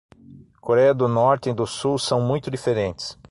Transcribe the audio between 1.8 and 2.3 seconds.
são